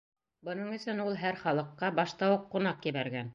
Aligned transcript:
Бының 0.47 0.71
өсөн 0.77 1.03
ул 1.03 1.19
һәр 1.25 1.37
халыҡҡа 1.43 1.91
башта 2.01 2.31
уҡ 2.39 2.49
ҡунаҡ 2.57 2.89
ебәргән. 2.93 3.29